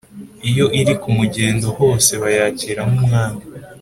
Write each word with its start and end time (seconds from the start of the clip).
iyo 0.49 0.65
iri 0.79 0.93
ku 1.01 1.09
mugendo, 1.17 1.67
hose 1.79 2.11
bayakira 2.21 2.81
nk’umwami, 2.89 3.41